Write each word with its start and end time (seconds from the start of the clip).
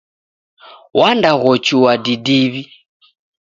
Wandaghochua 0.99 1.91
didiw'i. 2.03 2.63